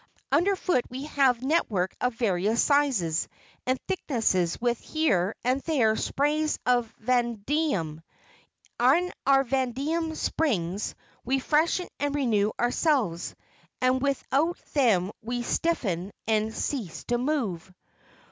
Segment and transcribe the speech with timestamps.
[0.31, 3.27] Underfoot we have network of various sizes
[3.67, 8.01] and thicknesses with here and there sprays of vanadium.
[8.83, 13.35] In our vanadium springs we freshen and renew ourselves,
[13.79, 17.71] and without them we stiffen and cease to move."